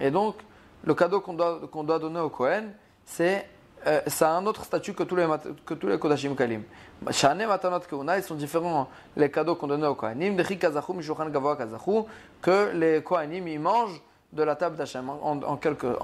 [0.00, 0.36] Et donc,
[0.84, 2.72] le cadeau qu'on doit, donner au Kohen,
[3.04, 3.48] c'est
[3.86, 5.26] euh, ça a un autre statut que tous les,
[5.66, 6.62] que tous Kalim.
[7.04, 10.36] Matanot Keuna, ils sont différents, les cadeaux qu'on donnait aux Kohanim,
[12.42, 14.00] que les Kohanim, ils mangent
[14.32, 15.08] de la table d'Hachem.
[15.10, 15.94] En, quelque,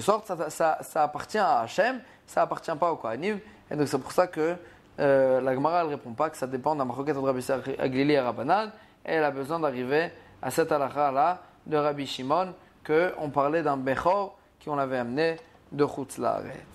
[0.00, 3.38] sorte, ça, appartient à Hachem, ça appartient pas aux Kohanim.
[3.70, 4.56] Et donc c'est pour ça que
[5.00, 7.44] euh, la Gemara ne répond pas que ça dépend d'un maroquette de Rabbi
[7.78, 8.70] Aglili et Rabbanan.
[9.04, 10.10] Et elle a besoin d'arriver
[10.40, 12.54] à cette halakha-là de Rabbi Shimon,
[12.86, 15.36] qu'on parlait d'un Bechor, qui on l'avait amené
[15.70, 16.66] de Chutzlaret.